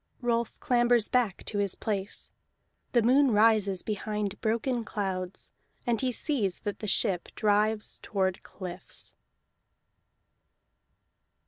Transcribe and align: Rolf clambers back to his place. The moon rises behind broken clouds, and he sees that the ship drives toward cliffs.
Rolf 0.19 0.59
clambers 0.59 1.09
back 1.09 1.45
to 1.45 1.59
his 1.59 1.75
place. 1.75 2.31
The 2.93 3.03
moon 3.03 3.29
rises 3.29 3.83
behind 3.83 4.41
broken 4.41 4.83
clouds, 4.83 5.51
and 5.85 6.01
he 6.01 6.11
sees 6.11 6.61
that 6.61 6.79
the 6.79 6.87
ship 6.87 7.29
drives 7.35 7.99
toward 8.01 8.41
cliffs. 8.41 9.13